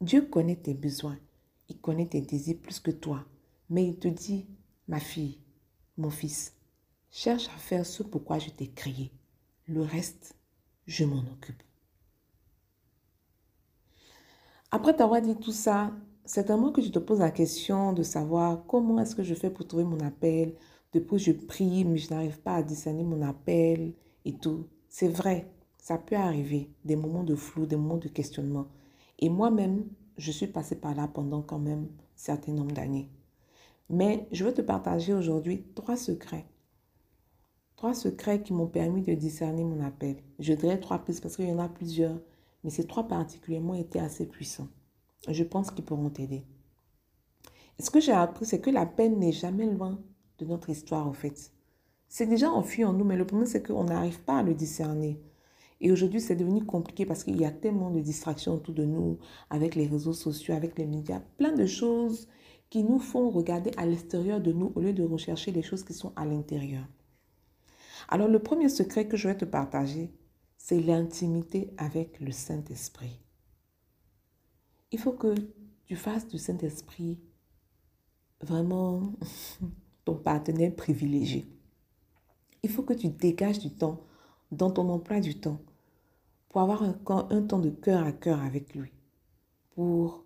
Dieu 0.01 0.23
connaît 0.23 0.55
tes 0.55 0.73
besoins, 0.73 1.19
il 1.69 1.77
connaît 1.77 2.07
tes 2.07 2.21
désirs 2.21 2.57
plus 2.59 2.79
que 2.79 2.89
toi, 2.89 3.23
mais 3.69 3.87
il 3.87 3.99
te 3.99 4.07
dit, 4.07 4.47
ma 4.87 4.99
fille, 4.99 5.37
mon 5.97 6.09
fils, 6.09 6.55
cherche 7.11 7.47
à 7.49 7.57
faire 7.57 7.85
ce 7.85 8.01
pourquoi 8.01 8.39
je 8.39 8.49
t'ai 8.49 8.71
créé. 8.71 9.11
Le 9.67 9.81
reste, 9.81 10.35
je 10.87 11.05
m'en 11.05 11.19
occupe. 11.19 11.63
Après 14.71 14.93
t'avoir 14.93 15.21
dit 15.21 15.37
tout 15.37 15.53
ça, 15.53 15.93
certainement 16.25 16.73
que 16.73 16.81
tu 16.81 16.91
te 16.91 16.99
poses 16.99 17.19
la 17.19 17.31
question 17.31 17.93
de 17.93 18.03
savoir 18.03 18.65
comment 18.65 18.99
est-ce 18.99 19.15
que 19.15 19.23
je 19.23 19.33
fais 19.33 19.49
pour 19.49 19.65
trouver 19.65 19.85
mon 19.85 20.01
appel. 20.01 20.55
Depuis 20.91 21.17
je 21.17 21.31
prie, 21.31 21.85
mais 21.85 21.97
je 21.97 22.09
n'arrive 22.09 22.39
pas 22.41 22.55
à 22.55 22.63
discerner 22.63 23.03
mon 23.03 23.21
appel 23.21 23.93
et 24.25 24.33
tout. 24.33 24.67
C'est 24.89 25.07
vrai, 25.07 25.49
ça 25.77 25.97
peut 25.97 26.17
arriver, 26.17 26.69
des 26.83 26.97
moments 26.97 27.23
de 27.23 27.35
flou, 27.35 27.65
des 27.65 27.77
moments 27.77 27.97
de 27.97 28.09
questionnement. 28.09 28.67
Et 29.19 29.29
moi-même, 29.29 29.85
je 30.17 30.31
suis 30.31 30.47
passée 30.47 30.75
par 30.75 30.93
là 30.93 31.07
pendant 31.07 31.41
quand 31.41 31.59
même 31.59 31.83
un 31.83 32.03
certain 32.17 32.51
nombre 32.51 32.73
d'années. 32.73 33.09
Mais 33.89 34.27
je 34.33 34.43
veux 34.43 34.53
te 34.53 34.61
partager 34.61 35.13
aujourd'hui 35.13 35.63
trois 35.73 35.95
secrets. 35.95 36.45
Trois 37.83 37.95
secrets 37.95 38.41
qui 38.41 38.53
m'ont 38.53 38.67
permis 38.67 39.01
de 39.01 39.13
discerner 39.13 39.65
mon 39.65 39.83
appel. 39.83 40.15
Je 40.39 40.53
dirais 40.53 40.79
trois 40.79 40.99
plus 40.99 41.19
parce 41.19 41.35
qu'il 41.35 41.49
y 41.49 41.51
en 41.51 41.59
a 41.59 41.67
plusieurs, 41.67 42.17
mais 42.63 42.69
ces 42.69 42.87
trois 42.87 43.09
particulièrement 43.09 43.73
étaient 43.73 43.99
assez 43.99 44.25
puissants 44.25 44.69
je 45.27 45.43
pense 45.43 45.69
qu'ils 45.69 45.83
pourront 45.83 46.09
t'aider. 46.09 46.45
ce 47.77 47.89
que 47.89 47.99
j'ai 47.99 48.13
appris, 48.13 48.45
c'est 48.45 48.61
que 48.61 48.69
la 48.69 48.85
peine 48.85 49.19
n'est 49.19 49.33
jamais 49.33 49.65
loin 49.65 49.99
de 50.37 50.45
notre 50.45 50.69
histoire, 50.69 51.05
en 51.05 51.11
fait. 51.11 51.51
C'est 52.07 52.25
déjà 52.25 52.49
enfui 52.49 52.85
en 52.85 52.93
nous, 52.93 53.03
mais 53.03 53.17
le 53.17 53.27
problème, 53.27 53.49
c'est 53.49 53.67
qu'on 53.67 53.83
n'arrive 53.83 54.21
pas 54.21 54.37
à 54.37 54.43
le 54.43 54.53
discerner. 54.53 55.21
Et 55.81 55.91
aujourd'hui, 55.91 56.21
c'est 56.21 56.37
devenu 56.37 56.63
compliqué 56.63 57.05
parce 57.05 57.25
qu'il 57.25 57.37
y 57.37 57.43
a 57.43 57.51
tellement 57.51 57.91
de 57.91 57.99
distractions 57.99 58.53
autour 58.53 58.75
de 58.75 58.85
nous, 58.85 59.19
avec 59.49 59.75
les 59.75 59.87
réseaux 59.87 60.13
sociaux, 60.13 60.55
avec 60.55 60.79
les 60.79 60.85
médias, 60.85 61.19
plein 61.37 61.51
de 61.51 61.65
choses 61.65 62.29
qui 62.69 62.85
nous 62.85 62.99
font 62.99 63.29
regarder 63.29 63.71
à 63.75 63.85
l'extérieur 63.85 64.39
de 64.39 64.53
nous 64.53 64.71
au 64.75 64.79
lieu 64.79 64.93
de 64.93 65.03
rechercher 65.03 65.51
les 65.51 65.63
choses 65.63 65.83
qui 65.83 65.93
sont 65.93 66.13
à 66.15 66.23
l'intérieur. 66.23 66.85
Alors, 68.13 68.27
le 68.27 68.37
premier 68.37 68.69
secret 68.69 69.07
que 69.07 69.17
je 69.17 69.27
vais 69.27 69.35
te 69.35 69.43
partager, 69.43 70.13
c'est 70.55 70.79
l'intimité 70.79 71.73
avec 71.77 72.19
le 72.19 72.31
Saint-Esprit. 72.31 73.19
Il 74.91 74.99
faut 74.99 75.13
que 75.13 75.33
tu 75.87 75.95
fasses 75.95 76.27
du 76.27 76.37
Saint-Esprit 76.37 77.17
vraiment 78.39 79.13
ton 80.05 80.13
partenaire 80.13 80.75
privilégié. 80.75 81.47
Il 82.61 82.69
faut 82.69 82.83
que 82.83 82.93
tu 82.93 83.09
dégages 83.09 83.57
du 83.57 83.71
temps 83.71 84.01
dans 84.51 84.69
ton 84.69 84.89
emploi 84.89 85.19
du 85.19 85.39
temps 85.39 85.59
pour 86.49 86.61
avoir 86.61 86.83
un, 86.83 87.41
temps 87.41 87.57
de 87.57 87.71
cœur 87.71 88.05
à 88.05 88.11
cœur 88.11 88.43
avec 88.43 88.75
lui, 88.75 88.91
pour 89.71 90.23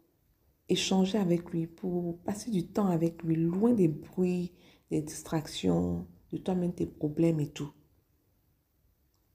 échanger 0.67 1.19
avec 1.19 1.51
lui, 1.51 1.67
pour 1.67 2.17
passer 2.17 2.51
du 2.51 2.67
temps 2.67 2.87
avec 2.87 3.23
lui, 3.23 3.37
loin 3.37 3.71
des 3.71 3.87
bruits, 3.87 4.51
des 4.91 5.01
distractions, 5.01 6.05
de 6.33 6.37
toi-même 6.37 6.73
tes 6.73 6.85
problèmes 6.85 7.39
et 7.39 7.47
tout. 7.47 7.71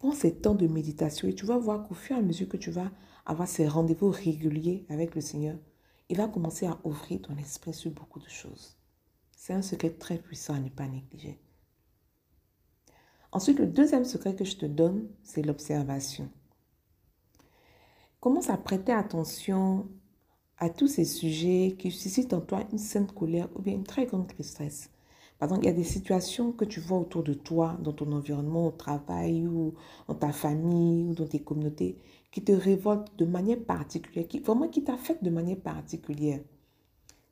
Prends 0.03 0.11
ces 0.11 0.35
temps 0.35 0.57
de 0.57 0.67
méditation 0.67 1.29
et 1.29 1.35
tu 1.37 1.47
vas 1.47 1.59
voir 1.59 1.87
qu'au 1.87 1.95
fur 1.95 2.17
et 2.17 2.19
à 2.19 2.23
mesure 2.23 2.49
que 2.49 2.57
tu 2.57 2.73
vas 2.73 2.91
avoir 3.25 3.47
ces 3.47 3.69
rendez-vous 3.69 4.11
réguliers 4.11 4.85
avec 4.89 5.15
le 5.15 5.21
Seigneur, 5.21 5.57
il 6.09 6.17
va 6.17 6.27
commencer 6.27 6.67
à 6.67 6.81
ouvrir 6.83 7.23
ton 7.23 7.37
esprit 7.37 7.73
sur 7.73 7.93
beaucoup 7.93 8.19
de 8.19 8.29
choses. 8.29 8.77
C'est 9.37 9.53
un 9.53 9.63
secret 9.63 9.91
très 9.91 10.19
puissant 10.19 10.55
à 10.55 10.59
ne 10.59 10.71
pas 10.71 10.89
négliger. 10.89 11.39
Ensuite, 13.31 13.61
le 13.61 13.69
deuxième 13.69 14.05
secret 14.05 14.35
que 14.35 14.45
je 14.45 14.57
te 14.57 14.67
donne, 14.67 15.07
c'est 15.23 15.43
l'observation. 15.43 16.29
Commence 18.19 18.51
à 18.51 18.57
prêter 18.57 18.91
attention 18.91 19.89
à 20.59 20.69
tous 20.69 20.89
ces 20.89 21.05
sujets 21.05 21.77
qui 21.79 21.93
suscitent 21.93 22.35
en 22.35 22.41
toi 22.41 22.65
une 22.73 22.79
sainte 22.79 23.15
colère 23.15 23.49
ou 23.55 23.63
bien 23.63 23.75
une 23.75 23.85
très 23.85 24.07
grande 24.07 24.27
tristesse. 24.27 24.91
Par 25.39 25.49
exemple, 25.49 25.65
il 25.65 25.69
y 25.69 25.73
a 25.73 25.77
des 25.77 25.85
situations 25.85 26.53
que 26.53 26.65
tu 26.65 26.81
vois 26.81 26.99
autour 26.99 27.23
de 27.23 27.35
toi, 27.35 27.77
dans 27.83 27.93
ton 27.93 28.13
environnement, 28.13 28.69
au 28.69 28.71
travail 28.71 29.47
ou 29.47 29.75
dans 30.09 30.15
ta 30.15 30.33
famille 30.33 31.11
ou 31.11 31.15
dans 31.15 31.27
tes 31.27 31.41
communautés, 31.41 31.99
qui 32.31 32.43
te 32.43 32.53
révolte 32.53 33.09
de 33.19 33.25
manière 33.25 33.61
particulière, 33.61 34.27
qui 34.29 34.39
vraiment 34.41 34.69
qui 34.69 34.85
t'affecte 34.85 35.25
de 35.25 35.31
manière 35.31 35.59
particulière. 35.59 36.41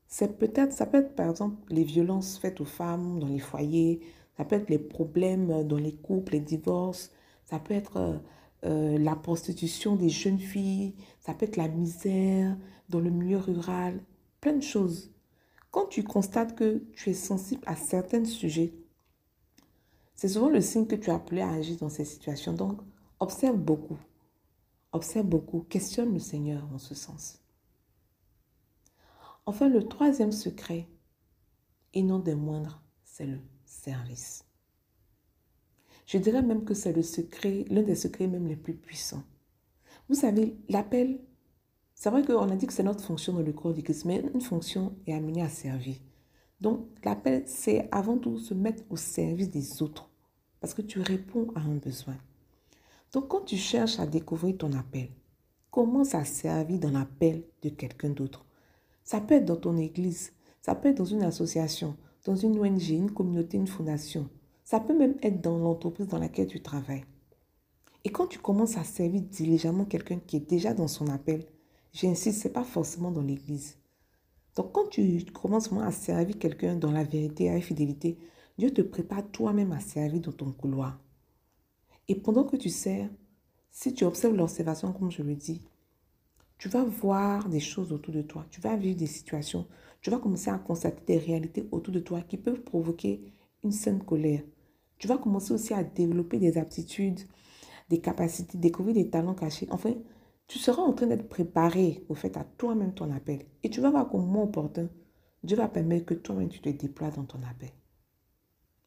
C'est 0.09 0.39
peut-être, 0.39 0.73
ça 0.73 0.87
peut 0.87 0.99
être 0.99 1.15
par 1.15 1.31
exemple 1.31 1.57
les 1.73 1.85
violences 1.85 2.37
faites 2.39 2.61
aux 2.61 2.65
femmes 2.65 3.21
dans 3.21 3.29
les 3.29 3.39
foyers, 3.39 4.01
ça 4.37 4.45
peut 4.45 4.57
être 4.57 4.71
les 4.71 4.79
problèmes 4.79 5.65
dans 5.65 5.77
les 5.77 5.95
couples, 5.95 6.33
les 6.33 6.41
divorces, 6.41 7.13
ça 7.45 7.61
peut 7.61 7.75
être 7.75 7.97
euh, 7.99 8.19
euh, 8.65 8.99
la 8.99 9.17
prostitution 9.17 9.97
des 9.97 10.09
jeunes 10.09 10.39
filles, 10.39 10.95
ça 11.21 11.33
peut 11.35 11.47
être 11.47 11.57
la 11.57 11.69
misère 11.69 12.57
dans 12.89 13.01
le 13.01 13.11
milieu 13.11 13.39
rural, 13.39 14.01
plein 14.41 14.55
de 14.55 14.63
choses. 14.63 15.13
Quand 15.71 15.87
tu 15.87 16.03
constates 16.03 16.57
que 16.57 16.83
tu 16.95 17.11
es 17.11 17.15
sensible 17.15 17.63
à 17.67 17.77
certains 17.77 18.25
sujets, 18.25 18.75
c'est 20.15 20.29
souvent 20.29 20.51
le 20.51 20.61
signe 20.61 20.87
que 20.87 20.97
tu 20.97 21.11
as 21.11 21.15
appelé 21.15 21.41
à 21.41 21.51
agir 21.51 21.77
dans 21.79 21.89
ces 21.89 22.05
situations. 22.05 22.53
Donc, 22.53 22.81
observe 23.21 23.57
beaucoup. 23.57 23.99
Observe 24.93 25.27
beaucoup, 25.27 25.61
questionne 25.61 26.13
le 26.13 26.19
Seigneur 26.19 26.69
en 26.75 26.79
ce 26.79 26.95
sens. 26.95 27.41
Enfin, 29.47 29.69
le 29.69 29.87
troisième 29.87 30.33
secret, 30.33 30.89
et 31.95 32.03
non 32.03 32.19
des 32.19 32.35
moindres, 32.35 32.83
c'est 33.05 33.27
le 33.27 33.39
service. 33.65 34.45
Je 36.07 36.19
dirais 36.19 36.43
même 36.43 36.65
que 36.65 36.75
c'est 36.75 36.93
le 36.93 37.03
secret, 37.03 37.65
l'un 37.69 37.83
des 37.83 37.95
secrets 37.95 38.27
même 38.27 38.49
les 38.49 38.57
plus 38.57 38.75
puissants. 38.75 39.23
Vous 40.09 40.17
savez, 40.17 40.57
l'appel, 40.69 41.21
c'est 42.01 42.09
vrai 42.09 42.25
qu'on 42.25 42.49
a 42.49 42.57
dit 42.57 42.67
que 42.67 42.73
c'est 42.73 42.83
notre 42.83 43.05
fonction 43.05 43.35
dans 43.35 43.43
le 43.43 43.53
corps 43.53 43.75
du 43.75 43.83
Christ, 43.83 44.07
mais 44.07 44.25
une 44.33 44.41
fonction 44.41 44.97
est 45.07 45.13
amenée 45.13 45.43
à 45.43 45.51
servir. 45.51 45.97
Donc, 46.59 46.87
l'appel, 47.05 47.43
c'est 47.45 47.91
avant 47.93 48.17
tout 48.17 48.39
se 48.39 48.55
mettre 48.55 48.83
au 48.89 48.97
service 48.97 49.51
des 49.51 49.83
autres, 49.83 50.09
parce 50.61 50.73
que 50.73 50.81
tu 50.81 50.99
réponds 50.99 51.49
à 51.55 51.61
un 51.61 51.75
besoin. 51.75 52.17
Donc 53.13 53.29
quand 53.29 53.43
tu 53.43 53.59
cherches 53.59 54.01
à 54.01 54.07
découvrir 54.07 54.57
ton 54.57 54.73
appel, 54.73 55.11
commence 55.71 56.15
à 56.15 56.25
servir 56.25 56.79
dans 56.79 56.91
l'appel 56.91 57.45
de 57.61 57.69
quelqu'un 57.69 58.09
d'autre? 58.09 58.47
Ça 59.05 59.21
peut 59.21 59.35
être 59.35 59.45
dans 59.45 59.57
ton 59.57 59.77
église, 59.77 60.33
ça 60.63 60.75
peut 60.75 60.89
être 60.89 60.97
dans 60.97 61.05
une 61.05 61.25
association, 61.25 61.99
dans 62.25 62.35
une 62.35 62.59
ONG, 62.59 62.89
une 62.89 63.11
communauté, 63.11 63.59
une 63.59 63.67
fondation. 63.67 64.31
Ça 64.65 64.81
peut 64.81 64.97
même 64.97 65.17
être 65.23 65.43
dans 65.43 65.59
l'entreprise 65.59 66.07
dans 66.07 66.19
laquelle 66.19 66.47
tu 66.47 66.63
travailles. 66.63 67.05
Et 68.05 68.09
quand 68.09 68.27
tu 68.27 68.39
commences 68.39 68.79
à 68.79 68.85
servir 68.85 69.21
diligemment 69.21 69.85
quelqu'un 69.85 70.19
qui 70.27 70.37
est 70.37 70.49
déjà 70.49 70.73
dans 70.73 70.89
son 70.89 71.07
appel, 71.09 71.45
j'insiste, 71.93 72.43
ce 72.43 72.49
n'est 72.49 72.55
pas 72.55 72.65
forcément 72.65 73.11
dans 73.11 73.23
l'église. 73.23 73.79
Donc 74.57 74.73
quand 74.73 74.89
tu 74.89 75.25
commences 75.33 75.73
à 75.73 75.93
servir 75.93 76.39
quelqu'un 76.39 76.77
dans 76.77 76.93
la 76.93 77.05
vérité, 77.05 77.49
avec 77.49 77.65
fidélité, 77.65 78.19
Dieu 78.59 78.73
te 78.73 78.83
prépare 78.83 79.31
toi-même 79.31 79.73
à 79.73 79.81
servir 79.81 80.21
dans 80.21 80.33
ton 80.33 80.53
couloir. 80.53 81.01
Et 82.09 82.15
pendant 82.15 82.45
que 82.45 82.57
tu 82.57 82.69
sers, 82.69 83.09
si 83.71 83.95
tu 83.95 84.05
observes 84.05 84.35
l'observation, 84.35 84.93
comme 84.93 85.11
je 85.11 85.23
le 85.23 85.35
dis, 85.35 85.63
tu 86.59 86.69
vas 86.69 86.85
voir 86.85 87.49
des 87.49 87.61
choses 87.61 87.93
autour 87.93 88.13
de 88.13 88.23
toi, 88.23 88.45
tu 88.51 88.61
vas 88.61 88.77
vivre 88.77 88.99
des 88.99 89.07
situations, 89.07 89.67
tu 90.03 90.11
vas 90.11 90.19
commencer 90.19 90.51
à 90.51 90.59
constater 90.59 91.03
des 91.07 91.19
réalités 91.19 91.69
autour 91.71 91.95
de 91.95 92.01
toi 92.01 92.21
qui 92.23 92.37
peuvent 92.37 92.63
provoquer 92.63 93.33
une 93.63 93.73
saine 93.73 94.03
colère. 94.03 94.43
Tu 94.99 95.07
vas 95.07 95.17
commencer 95.17 95.55
aussi 95.55 95.73
à 95.73 95.83
développer 95.83 96.39
des 96.39 96.59
aptitudes, 96.59 97.21
des 97.89 98.01
capacités, 98.01 98.59
découvrir 98.59 98.95
des 98.95 99.09
talents 99.09 99.35
cachés. 99.35 99.69
Enfin, 99.71 99.95
tu 100.51 100.59
seras 100.59 100.83
en 100.83 100.93
train 100.93 101.07
d'être 101.07 101.29
préparé 101.29 102.05
au 102.09 102.17
fait 102.17 102.37
à 102.37 102.43
toi-même 102.43 102.93
ton 102.93 103.13
appel. 103.13 103.47
Et 103.63 103.71
tu 103.71 103.81
vas 103.81 103.91
voir 103.91 104.09
qu'au 104.09 104.19
moment 104.19 104.43
opportun, 104.43 104.91
Dieu 105.45 105.57
va 105.57 105.69
permettre 105.69 106.07
que 106.07 106.15
toi-même 106.15 106.49
tu 106.49 106.61
te 106.61 106.69
déploies 106.69 107.13
dans 107.13 107.23
ton 107.23 107.39
appel. 107.49 107.71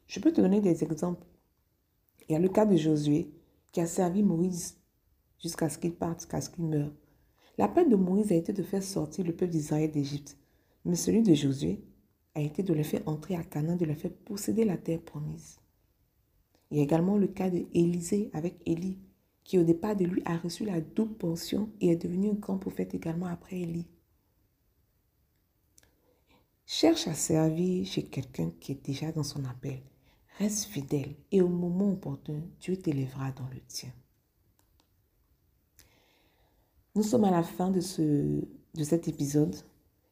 Je 0.06 0.20
peux 0.20 0.34
te 0.34 0.42
donner 0.42 0.60
des 0.60 0.84
exemples. 0.84 1.26
Il 2.28 2.34
y 2.34 2.36
a 2.36 2.40
le 2.40 2.50
cas 2.50 2.66
de 2.66 2.76
Josué 2.76 3.32
qui 3.72 3.80
a 3.80 3.88
servi 3.88 4.24
Moïse 4.24 4.78
jusqu'à 5.40 5.70
ce 5.70 5.78
qu'il 5.78 5.96
parte, 5.96 6.20
jusqu'à 6.20 6.42
ce 6.42 6.50
qu'il 6.50 6.66
meure. 6.66 6.92
L'appel 7.58 7.88
de 7.88 7.96
Moïse 7.96 8.34
a 8.34 8.36
été 8.36 8.52
de 8.52 8.62
faire 8.62 8.84
sortir 8.84 9.24
le 9.24 9.34
peuple 9.34 9.54
d'Israël 9.54 9.90
d'Égypte. 9.90 10.38
Mais 10.84 10.96
celui 10.96 11.22
de 11.22 11.34
Josué 11.34 11.82
a 12.36 12.42
été 12.42 12.62
de 12.62 12.74
le 12.74 12.84
faire 12.84 13.04
entrer 13.06 13.38
à 13.38 13.44
Canaan, 13.46 13.78
de 13.78 13.86
le 13.86 13.96
faire 13.96 14.12
posséder 14.12 14.66
la 14.66 14.76
terre 14.76 15.02
promise. 15.02 15.62
Il 16.72 16.78
y 16.78 16.82
a 16.82 16.84
également 16.84 17.16
le 17.16 17.28
cas 17.28 17.50
de 17.50 17.64
Élisée 17.74 18.32
avec 18.34 18.58
Élie, 18.66 19.00
qui 19.44 19.58
au 19.58 19.64
départ 19.64 19.96
de 19.96 20.06
lui 20.06 20.22
a 20.26 20.38
reçu 20.38 20.66
la 20.66 20.82
double 20.82 21.16
portion 21.16 21.70
et 21.82 21.90
est 21.90 21.96
devenu 21.96 22.30
un 22.30 22.34
grand 22.34 22.58
prophète 22.58 22.94
également 22.94 23.28
après 23.28 23.60
Élie. 23.60 23.88
Cherche 26.66 27.08
à 27.08 27.14
servir 27.14 27.86
chez 27.86 28.04
quelqu'un 28.04 28.52
qui 28.60 28.72
est 28.72 28.86
déjà 28.86 29.12
dans 29.12 29.24
son 29.24 29.44
appel. 29.46 29.82
Reste 30.40 30.66
fidèle 30.66 31.16
et 31.32 31.42
au 31.42 31.50
moment 31.50 31.92
opportun, 31.92 32.42
Dieu 32.60 32.78
t'élèvera 32.78 33.32
dans 33.32 33.48
le 33.54 33.60
tien. 33.68 33.92
Nous 36.96 37.04
sommes 37.04 37.26
à 37.26 37.32
la 37.32 37.44
fin 37.44 37.70
de, 37.70 37.82
ce, 37.82 38.02
de 38.02 38.84
cet 38.84 39.08
épisode. 39.08 39.56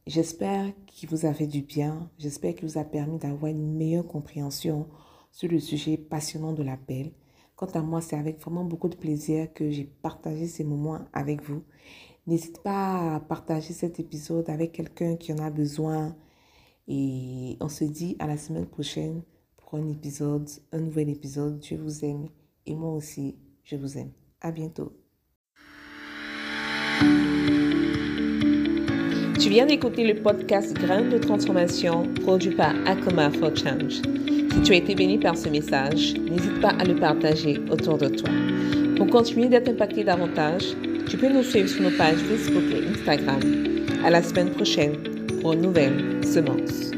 J'espère 0.08 0.72
qu'il 0.88 1.10
vous 1.10 1.26
a 1.26 1.34
fait 1.34 1.48
du 1.48 1.62
bien. 1.62 2.10
J'espère 2.18 2.56
qu'il 2.56 2.68
vous 2.68 2.78
a 2.78 2.84
permis 2.84 3.20
d'avoir 3.20 3.52
une 3.52 3.78
meilleure 3.78 4.08
compréhension 4.08 4.88
sur 5.32 5.50
le 5.50 5.60
sujet 5.60 5.98
passionnant 5.98 6.54
de 6.54 6.64
l'appel. 6.64 7.12
Quant 7.62 7.80
à 7.80 7.82
moi, 7.84 8.02
c'est 8.02 8.16
avec 8.16 8.42
vraiment 8.42 8.64
beaucoup 8.64 8.90
de 8.90 8.96
plaisir 8.96 9.54
que 9.54 9.70
j'ai 9.70 9.84
partagé 9.84 10.48
ces 10.48 10.64
moments 10.64 10.98
avec 11.14 11.44
vous. 11.44 11.62
N'hésite 12.26 12.64
pas 12.64 13.18
à 13.18 13.20
partager 13.20 13.72
cet 13.72 14.00
épisode 14.00 14.50
avec 14.50 14.72
quelqu'un 14.72 15.16
qui 15.16 15.32
en 15.32 15.38
a 15.38 15.52
besoin. 15.52 16.16
Et 16.88 17.58
on 17.62 17.70
se 17.70 17.84
dit 17.84 18.16
à 18.18 18.26
la 18.26 18.38
semaine 18.38 18.66
prochaine 18.66 19.22
pour 19.58 19.76
un 19.76 19.88
épisode, 19.90 20.50
un 20.72 20.80
nouvel 20.80 21.10
épisode. 21.10 21.64
Je 21.64 21.76
vous 21.76 22.04
aime 22.04 22.30
et 22.66 22.74
moi 22.74 22.96
aussi, 22.96 23.36
je 23.64 23.76
vous 23.76 23.96
aime. 23.96 24.10
À 24.42 24.52
bientôt. 24.52 24.94
Tu 29.40 29.50
viens 29.50 29.68
d'écouter 29.68 30.12
le 30.12 30.20
podcast 30.20 30.74
Graines 30.74 31.10
de 31.10 31.20
transformation 31.20 32.12
produit 32.24 32.56
par 32.56 32.74
Akoma 32.88 33.30
for 33.30 33.56
Change. 33.56 34.02
Si 34.54 34.62
tu 34.62 34.74
as 34.74 34.76
été 34.76 34.96
béni 34.96 35.18
par 35.18 35.38
ce 35.38 35.48
message, 35.48 36.14
n'hésite 36.30 36.60
pas 36.60 36.74
à 36.78 36.84
le 36.84 36.96
partager 36.96 37.60
autour 37.72 37.98
de 37.98 38.10
toi. 38.10 38.30
Pour 38.98 39.08
continuer 39.08 39.48
d'être 39.48 39.70
impacté 39.70 40.04
davantage, 40.04 40.66
tu 41.10 41.18
peux 41.18 41.30
nous 41.30 41.44
suivre 41.44 41.70
sur 41.70 41.82
nos 41.82 41.98
pages 41.98 42.18
Facebook 42.18 42.64
et 42.72 42.88
Instagram. 42.88 43.40
À 44.04 44.10
la 44.10 44.22
semaine 44.22 44.50
prochaine 44.50 44.98
pour 45.42 45.54
une 45.54 45.62
nouvelle 45.62 46.24
semence. 46.24 46.91